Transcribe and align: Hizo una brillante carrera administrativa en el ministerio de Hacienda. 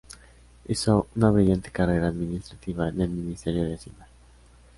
Hizo 0.67 1.09
una 1.15 1.29
brillante 1.29 1.69
carrera 1.69 2.07
administrativa 2.07 2.89
en 2.89 3.01
el 3.01 3.09
ministerio 3.11 3.65
de 3.65 3.75
Hacienda. 3.75 4.07